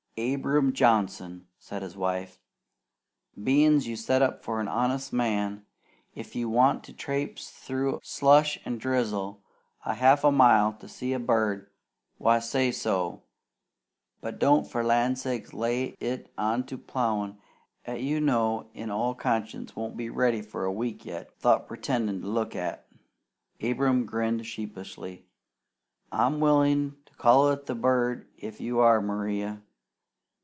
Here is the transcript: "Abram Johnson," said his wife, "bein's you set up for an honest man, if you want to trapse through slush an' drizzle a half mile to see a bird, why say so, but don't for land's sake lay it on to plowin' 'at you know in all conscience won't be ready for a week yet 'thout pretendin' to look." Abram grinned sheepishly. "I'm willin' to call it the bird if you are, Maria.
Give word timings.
"Abram 0.17 0.71
Johnson," 0.73 1.47
said 1.57 1.81
his 1.81 1.95
wife, 1.97 2.37
"bein's 3.41 3.87
you 3.87 3.95
set 3.95 4.21
up 4.21 4.43
for 4.43 4.59
an 4.59 4.67
honest 4.67 5.11
man, 5.13 5.65
if 6.13 6.35
you 6.35 6.47
want 6.49 6.83
to 6.83 6.93
trapse 6.93 7.49
through 7.49 7.99
slush 8.03 8.59
an' 8.65 8.77
drizzle 8.77 9.41
a 9.85 9.95
half 9.95 10.23
mile 10.25 10.73
to 10.73 10.87
see 10.89 11.13
a 11.13 11.19
bird, 11.19 11.71
why 12.19 12.37
say 12.39 12.71
so, 12.71 13.23
but 14.19 14.37
don't 14.37 14.67
for 14.67 14.83
land's 14.83 15.21
sake 15.21 15.53
lay 15.53 15.95
it 16.01 16.31
on 16.37 16.65
to 16.67 16.77
plowin' 16.77 17.37
'at 17.85 18.01
you 18.03 18.19
know 18.19 18.69
in 18.75 18.91
all 18.91 19.15
conscience 19.15 19.75
won't 19.77 19.97
be 19.97 20.09
ready 20.09 20.41
for 20.41 20.65
a 20.65 20.73
week 20.73 21.03
yet 21.05 21.39
'thout 21.39 21.67
pretendin' 21.69 22.21
to 22.21 22.27
look." 22.27 22.53
Abram 23.63 24.05
grinned 24.05 24.45
sheepishly. 24.45 25.25
"I'm 26.11 26.39
willin' 26.41 26.97
to 27.07 27.13
call 27.15 27.49
it 27.49 27.65
the 27.65 27.75
bird 27.75 28.27
if 28.37 28.59
you 28.61 28.79
are, 28.81 29.01
Maria. 29.01 29.63